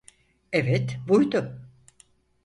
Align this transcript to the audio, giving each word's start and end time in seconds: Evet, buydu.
Evet, 0.51 0.99
buydu. 1.07 1.61